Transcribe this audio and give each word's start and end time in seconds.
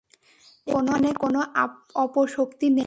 এখানে 0.67 1.09
কোনো 1.19 1.39
অপশক্তি 1.95 2.67
নেই। 2.69 2.79